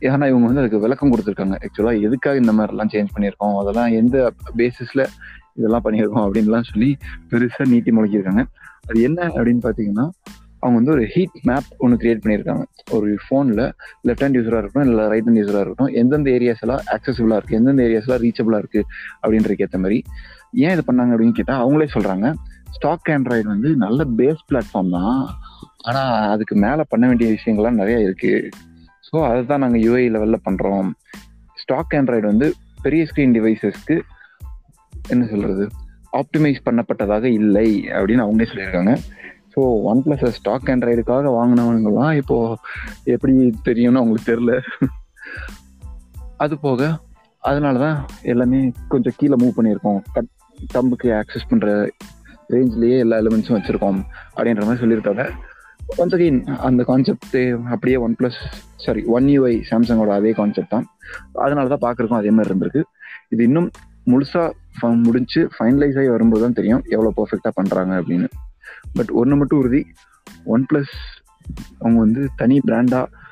ஏன்னா 0.00 0.26
இவங்க 0.30 0.46
வந்து 0.46 0.62
அதுக்கு 0.62 0.84
விளக்கம் 0.84 1.12
கொடுத்துருக்காங்க. 1.12 1.56
ஆக்சுவலாக 1.64 2.04
எதுக்காக 2.06 2.40
இந்த 2.42 2.52
மாதிரிலாம் 2.52 2.92
சேஞ்ச் 2.94 3.14
பண்ணியிருக்கோம்? 3.14 3.56
அதெல்லாம் 3.60 3.90
எந்த 4.00 4.16
பேசிஸில் 4.60 5.04
இதெல்லாம் 5.58 5.84
பண்ணியிருக்கோம் 5.86 6.24
அப்படின்லாம் 6.26 6.66
சொல்லி 6.70 6.90
பெருசாக 7.30 7.66
நீட்டி 7.72 7.92
முழக்கியிருக்காங்க. 7.98 8.44
அது 8.88 8.98
என்ன 9.08 9.20
அப்படின்னு 9.36 9.62
பார்த்தீங்கன்னா 9.66 10.06
அவங்க 10.62 10.76
வந்து 10.80 10.92
ஒரு 10.96 11.04
ஹீட் 11.14 11.36
மேப் 11.48 11.68
ஒன்று 11.84 11.98
கிரியேட் 12.02 12.22
பண்ணியிருக்காங்க. 12.22 12.62
ஒரு 12.96 13.08
ஃபோனில் 13.24 13.62
லெஃப்ட் 14.06 14.24
ஹேண்ட் 14.24 14.38
யூஸராக 14.38 14.60
இருக்கட்டும் 14.62 14.88
இல்லை 14.90 15.04
ரைட் 15.12 15.26
ஹேண்ட் 15.28 15.40
யூஸராக 15.42 15.62
இருக்கட்டும் 15.64 15.92
எந்தெந்த 16.00 16.30
ஏரியாஸ் 16.36 16.62
எல்லாம் 16.64 16.82
ஆக்சசிபிளாக 16.96 17.38
இருக்குது 17.40 17.58
எந்தெந்த 17.60 17.82
ஏரியாஸ் 17.88 18.06
எல்லாம் 18.08 18.22
ரீச்சபிளாக 18.24 18.62
இருக்குது 18.64 18.86
அப்படின்றதுக்கு 19.22 19.66
ஏற்ற 19.66 19.80
மாதிரி 19.84 19.98
ஏன் 20.64 20.74
இது 20.76 20.84
பண்ணாங்க 20.88 21.12
அப்படின்னு 21.14 21.38
கேட்டால் 21.40 21.62
அவங்களே 21.64 21.88
சொல்கிறாங்க 21.96 22.26
ஸ்டாக் 22.76 23.10
ஆண்ட்ராய்டு 23.16 23.48
வந்து 23.54 23.70
நல்ல 23.84 24.00
பேஸ் 24.18 24.42
பிளாட்ஃபார்ம் 24.48 24.94
தான். 24.98 25.20
ஆனால் 25.88 26.12
அதுக்கு 26.34 26.54
மேலே 26.64 26.82
பண்ண 26.92 27.04
வேண்டிய 27.10 27.28
விஷயங்கள்லாம் 27.36 27.80
நிறைய 27.80 27.96
இருக்குது 28.06 28.50
ஸோ 29.08 29.16
அதை 29.28 29.40
தான் 29.50 29.62
நாங்கள் 29.64 29.82
யூஐ 29.86 30.04
லெவலில் 30.14 30.44
பண்ணுறோம் 30.46 30.88
ஸ்டாக் 31.62 31.94
ஆண்ட்ராய்டு 31.98 32.26
வந்து 32.32 32.48
பெரிய 32.84 33.02
ஸ்க்ரீன் 33.10 33.34
டிவைசஸ்க்கு 33.36 33.96
என்ன 35.14 35.24
சொல்கிறது 35.32 35.64
ஆப்டிமைஸ் 36.20 36.60
பண்ணப்பட்டதாக 36.66 37.24
இல்லை 37.38 37.68
அப்படின்னு 37.96 38.24
அவங்களே 38.24 38.48
சொல்லியிருக்காங்க. 38.50 38.92
ஸோ 39.52 39.60
ஒன் 39.90 40.00
பிளஸ் 40.04 40.24
ஸ்டாக் 40.38 40.68
ஆண்ட்ராய்டுக்காக 40.72 41.30
வாங்கினவங்கலாம் 41.38 42.14
இப்போ 42.20 42.36
எப்படி 43.14 43.34
தெரியும்னு 43.68 44.00
அவங்களுக்கு 44.00 44.30
தெரில 44.32 44.52
அது 46.44 46.54
போக 46.66 46.88
அதனால 47.48 47.78
தான் 47.84 47.98
எல்லாமே 48.32 48.60
கொஞ்சம் 48.92 49.16
கீழே 49.18 49.36
மூவ் 49.42 49.56
பண்ணியிருக்கோம். 49.58 50.00
கட் 50.14 50.30
தம்புக்கு 50.74 51.08
ஆக்சஸ் 51.20 51.48
பண்ணுற 51.50 51.68
ரேஞ்ச்லேயே 52.54 52.96
எல்லா 53.04 53.16
எலிமெண்ட்ஸும் 53.22 53.56
வச்சுருக்கோம் 53.56 54.00
அப்படின்ற 54.34 54.64
மாதிரி 54.66 54.82
சொல்லியிருக்காங்க. 54.82 55.24
ஒன்ஸ் 56.02 56.14
அகெயின் 56.16 56.40
அந்த 56.68 56.82
கான்செப்ட் 56.90 57.36
அப்படியே 57.74 57.96
one 58.04 58.14
plus 58.20 58.38
sorry 58.84 59.02
one 59.16 59.26
UI 59.34 59.54
சாம்சங்கோட 59.70 60.12
அதே 60.20 60.32
கான்செப்ட் 60.40 60.72
தான். 60.74 60.86
அதனால 61.44 61.66
தான் 61.74 61.84
பார்க்குறக்கும் 61.86 62.20
அதே 62.20 62.32
மாதிரி 62.36 62.50
இருந்திருக்கு. 62.50 62.82
இது 63.34 63.42
இன்னும் 63.48 63.68
முழுசாக 64.12 64.48
முடிஞ்சு 64.82 65.48
ஃபைனலைஸ் 65.58 65.98
ஆகி 65.98 66.08
வரும்போது 66.08 66.42
தான் 66.42 66.52
தெரியும் 66.52 66.82
எவ்வளோ 66.88 67.12
பர்ஃபெக்டாக 67.16 67.52
பண்ணுறாங்க 67.60 67.92
அப்படின்னு. 68.00 68.28
பட் 68.96 69.10
ஒன்று 69.10 69.36
மட்டும் 69.36 69.58
உறுதி 69.58 69.86
ஒன் 70.44 70.66
ப்ளஸ் 70.70 70.94
அவங்க 71.80 71.98
வந்து 71.98 72.28
தனி 72.36 72.60
பிராண்டாக 72.60 73.24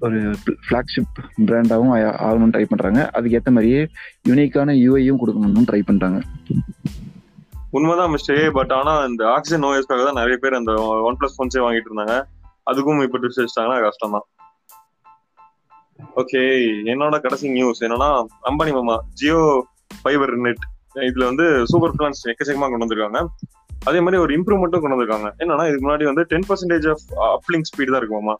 ஒரு 0.00 0.20
ஃப்ளாக்ஷிப் 0.66 1.18
பிராண்டாகவும் 1.48 1.92
ஆகணும்னு 2.26 2.54
ட்ரை 2.54 2.64
பண்ணுறாங்க 2.70 3.10
அதுக்கு 3.10 3.36
ஏற்ற 3.38 3.50
மாதிரியே 3.50 3.88
யூனிக்கான 4.28 4.74
யூஐயும் 4.84 5.20
கொடுக்கணும்னு 5.20 5.68
ட்ரை 5.70 5.82
பண்ணுறாங்க 5.90 6.20
உண்மைதான் 7.72 8.12
மிஸ்டே 8.12 8.50
பட் 8.50 8.72
ஆனால் 8.72 9.10
இந்த 9.10 9.28
ஆக்சிஜன் 9.28 9.66
ஓஎஸ்க்காக 9.68 10.04
தான் 10.04 10.20
நிறைய 10.20 10.36
பேர் 10.36 10.54
அந்த 10.54 10.72
ஒன் 11.08 11.16
பிளஸ் 11.20 11.36
ஃபோன்ஸே 11.36 11.62
வாங்கிட்டு 11.66 11.90
இருந்தாங்க. 11.90 12.16
அதுக்கும் 12.70 13.02
இப்போ 13.02 13.18
டிப்ஸ் 13.18 13.40
வச்சிட்டாங்கன்னா 13.40 13.78
கஷ்டம் 13.82 14.10
தான் 14.10 14.26
ஓகே 16.16 16.40
என்னோட 16.84 17.20
கடைசி 17.20 17.48
நியூஸ் 17.48 17.80
என்னன்னா 17.80 18.08
அம்பானி 18.50 18.72
மாமா 18.72 18.96
ஜியோ 19.14 19.38
ஃபைபர் 20.02 20.36
நெட் 20.36 20.64
இதுல 21.08 21.24
வந்து 21.30 21.44
சூப்பர் 21.72 21.94
பிளான்ஸ் 21.98 22.22
எக்கச்சக்கமா 22.32 22.68
கொண்டு 22.70 22.84
வந்திருக்காங்க. 22.84 23.20
அதே 23.88 24.00
மாதிரி 24.06 24.18
ஒரு 24.24 24.32
இம்ப்ரூவ்மெண்ட்டும் 24.38 24.82
கொண்டு 24.82 24.96
வந்திருக்காங்க. 24.96 25.28
என்னன்னா 25.42 25.64
இதுக்கு 25.68 25.84
முன்னாடி 25.86 26.04
வந்து 26.10 26.24
ten 26.32 26.46
percentage 26.48 26.86
of 26.92 27.04
uplink 27.36 27.66
speed 27.70 27.92
தான் 27.92 28.02
இருக்குமாமா 28.02 28.36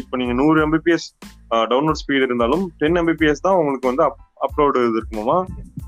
இப்போ 0.00 0.14
நீங்க 0.20 0.34
நூறு 0.40 0.58
எம்பிபிஎஸ் 0.66 1.06
டவுன்லோட் 1.72 1.98
ஸ்பீடு 2.02 2.24
இருந்தாலும் 2.28 2.62
டென் 2.80 2.98
எம்பிபிஎஸ் 3.00 3.44
தான் 3.46 3.58
உங்களுக்கு 3.58 3.90
வந்து 3.90 4.04
அப்லோடு 4.46 4.80
இது 4.88 4.98
இருக்குமாமா 5.00 5.36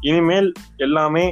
இனிமேல் 0.09 0.49
எல்லாமே 0.87 1.25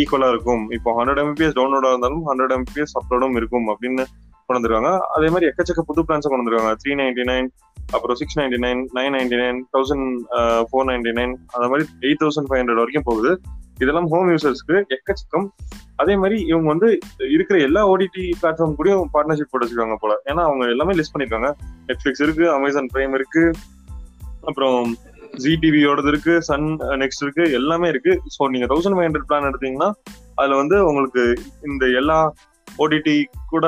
ஈக்குவலா 0.00 0.28
இருக்கும். 0.34 0.64
இப்போ 0.76 0.90
ஹண்ட்ரட் 0.98 1.20
எம்பிபிஎஸ் 1.22 1.56
டவுன்லோடா 1.58 1.90
இருந்தாலும் 1.94 2.24
ஹண்ட்ரட் 2.30 2.54
எம்பிபிஎஸ் 2.56 2.94
அப்லோடும் 3.00 3.36
இருக்கும் 3.40 3.66
அப்படின்னு 3.72 4.04
கொண்டு 4.44 4.58
வந்திருக்காங்க. 4.58 4.90
அதே 5.16 5.28
மாதிரி 5.32 5.48
எக்கச்சக்க 5.50 5.82
புது 5.90 6.04
பிளான்ஸ் 6.08 6.28
கொண்டு 6.30 6.42
வந்திருக்காங்க. 6.42 6.74
த்ரீ 6.82 6.92
நைன்டி 7.00 7.24
நைன் 7.30 7.48
அப்புறம் 7.96 8.18
six 8.20 8.38
ninety 8.40 8.58
nine 8.66 8.82
nine 8.98 9.14
ninety 9.16 9.38
nine 9.42 9.58
thousand 9.74 10.06
four 10.70 10.88
ninety 10.90 11.12
nine 11.18 11.34
அந்த 11.54 11.66
மாதிரி 11.72 11.84
எயிட் 12.06 12.22
தௌசண்ட் 12.24 12.48
ஃபைவ் 12.50 12.60
ஹண்ட்ரட் 12.62 12.82
வரைக்கும் 12.82 13.08
போகுது. 13.10 13.32
இதெல்லாம் 13.82 14.08
ஹோம் 14.12 14.30
யூசர்ஸ்க்கு 14.32 14.76
எக்கச்சக்கம். 14.96 15.46
அதே 16.02 16.14
மாதிரி 16.22 16.36
இவங்க 16.50 16.68
வந்து 16.74 16.88
இருக்கிற 17.34 17.56
எல்லா 17.68 17.80
ஓடிடி 17.92 18.24
பிளாட்ஃபார்ம் 18.40 18.76
கூடயும் 18.78 19.08
பார்ட்னர்ஷிப் 19.14 19.50
போட்டு 19.50 19.64
வச்சிருக்காங்க 19.64 19.96
போல. 20.02 20.14
ஏன்னா 20.30 20.42
அவங்க 20.48 20.64
எல்லாமே 20.74 20.96
லிஸ்ட் 20.98 21.14
பண்ணிருக்காங்க. 21.14 21.50
நெட்ஃபிளிக்ஸ் 21.88 22.24
இருக்கு 22.26 22.44
அமேசான் 22.58 22.92
பிரைம் 22.94 23.16
இருக்கு 23.18 23.44
அப்புறம் 24.50 24.78
ஜி 25.42 25.52
டிவியோடது 25.62 26.10
இருக்கு 26.12 26.32
சன் 26.48 26.66
நெக்ஸ்ட் 27.02 27.22
இருக்கு 27.24 27.44
எல்லாமே 27.58 27.86
இருக்கு. 27.92 28.14
ஸோ 28.36 28.48
நீங்க 28.54 28.66
தௌசண்ட் 28.72 28.96
ஃபைவ் 28.96 29.08
ஹண்ட்ரட் 29.08 29.28
பிளான் 29.28 29.48
எடுத்தீங்கன்னா 29.50 29.90
அதுல 30.40 30.56
வந்து 30.62 30.76
உங்களுக்கு 30.88 31.22
இந்த 31.68 31.84
எல்லா 32.00 32.18
ஓடிடி 32.82 33.16
கூட 33.52 33.66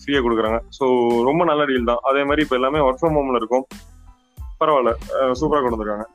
ஃப்ரீயா 0.00 0.20
கொடுக்குறாங்க. 0.24 0.58
ஸோ 0.78 0.84
ரொம்ப 1.28 1.42
நல்ல 1.50 1.62
டீல் 1.70 1.90
தான். 1.90 2.02
அதே 2.10 2.22
மாதிரி 2.28 2.44
இப்போ 2.46 2.56
எல்லாமே 2.60 2.82
ஒர்க் 2.86 3.00
ஃப்ரம் 3.00 3.16
ஹோம்ல 3.18 3.40
இருக்கும். 3.42 3.64
பரவாயில்ல. 4.60 4.92
சூப்பரா 5.40 5.60
கொண்டு 5.62 5.76
வந்திருக்காங்க. 5.76 6.06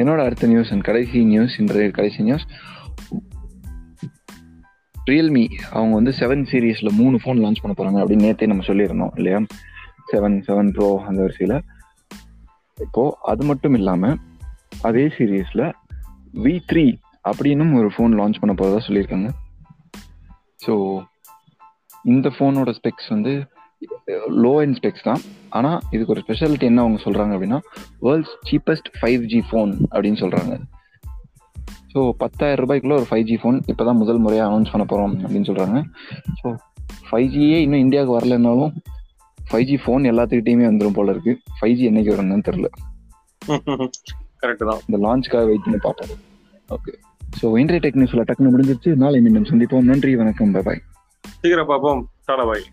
என்னோட 0.02 0.18
அடுத்த 0.18 0.46
நியூஸ் 0.46 0.78
கடைசி 0.78 1.24
நியூஸ் 1.24 1.60
இன்றைய 1.60 1.90
கடைசி 1.90 2.22
நியூஸ் 2.22 2.46
ரியல்மி 5.10 5.48
அவங்க 5.70 5.94
வந்து 5.94 6.10
செவன் 6.10 6.46
சீரீஸ்ல 6.50 6.90
மூணு 6.90 7.16
ஃபோன் 7.16 7.38
லான்ச் 7.38 7.62
பண்ண 7.62 7.74
போறாங்க 7.76 8.04
அப்படின்னு 8.04 8.26
நேத்தே 8.26 8.46
நம்ம 8.46 8.64
சொல்லியிருந்தோம் 8.64 9.16
இல்லையா? 9.16 9.40
செவன் 10.12 10.42
செவன் 10.46 10.72
ப்ரோ 10.72 11.02
அந்த 11.06 11.22
வரிசையில. 11.22 11.60
இப்போ 12.80 13.18
அது 13.22 13.44
மட்டும் 13.44 13.74
இல்லாம 13.74 14.16
அதே 14.82 15.06
சீரீஸ்ல 15.06 15.72
வி 16.34 16.60
த்ரீ 16.72 16.98
அப்படின்னும் 17.28 17.74
ஒரு 17.74 17.86
ஃபோன் 17.86 18.18
லான்ச் 18.20 18.40
பண்ண 18.40 18.54
போறதா 18.54 18.80
சொல்லியிருக்காங்க. 18.88 19.30
ஸோ 20.66 21.04
இந்த 22.14 22.28
ஃபோனோட 22.36 22.70
ஸ்பெக்ஸ் 22.78 23.08
வந்து 23.14 23.32
லோ 24.44 24.52
அண்ட் 24.62 24.76
ஸ்பெக்ஸ் 24.78 25.06
தான். 25.08 25.22
ஆனால் 25.56 25.78
இதுக்கு 25.94 26.12
ஒரு 26.14 26.22
ஸ்பெஷாலிட்டி 26.24 26.66
என்ன 26.70 26.82
அவங்க 26.84 26.98
சொல்கிறாங்க 27.04 27.32
அப்படின்னா 27.36 27.58
world's 28.06 28.34
cheapest 28.48 28.88
five 28.98 29.22
G 29.32 29.40
phone 29.48 29.72
அப்படின்னு 29.92 30.20
சொல்கிறாங்க 30.22 30.54
ஸோ 31.92 32.00
பத்தாயிரம் 32.22 32.62
ரூபாய்க்குள்ள 32.62 32.96
ஒரு 33.00 33.06
ஃபைவ் 33.10 33.24
ஜி 33.30 33.36
ஃபோன் 33.42 33.58
இப்போ 33.72 33.82
தான் 33.88 34.00
முதல் 34.02 34.22
முறையாக 34.24 34.48
அனௌன்ஸ் 34.48 34.72
பண்ண 34.72 34.84
போகிறோம் 34.92 35.14
அப்படின்னு 35.24 35.48
சொல்கிறாங்க 35.50 35.78
ஸோ 36.40 36.48
ஃபைவ் 37.08 37.28
ஜியே 37.34 37.58
இன்னும் 37.66 37.84
இந்தியாவுக்கு 37.84 38.16
வரலன்னாலும் 38.18 38.74
ஃபைவ் 39.38 39.66
ஜி 39.70 39.76
ஃபோன் 39.82 40.08
எல்லாத்துக்கிட்டையுமே 40.10 40.66
வந்துடும் 40.68 40.96
போல 40.98 41.12
இருக்கு. 41.14 41.32
ஃபைவ் 41.58 41.74
ஜி 41.78 41.84
என்னைக்கு 41.90 42.12
வரும்னு 42.14 42.46
தெரில 42.48 42.68
கரெக்ட் 44.42 44.64
தான். 44.70 44.80
இந்த 44.88 44.98
லான்ச்சுக்காக 45.04 45.44
வெயிட் 45.50 45.64
பண்ணி 45.66 45.80
பார்ப்போம். 45.86 46.22
ஓகே 46.76 46.92
ஸோ 47.40 47.46
இன்றைய 47.62 47.80
டெக்னிக்ஸில் 47.86 48.26
டக்குனு 48.28 48.52
முடிஞ்சிருச்சு. 48.54 48.92
நாளை 49.02 49.20
மீண்டும் 49.24 49.48
சந்திப்போம். 49.52 49.88
நன்றி 49.92 50.12
வணக்கம். 50.22 50.52
பாய் 50.68 50.82
சீக்கிரம் 51.26 51.66
பார்ப்போம். 51.66 52.10
டாடா 52.24 52.44
பாய். 52.44 52.64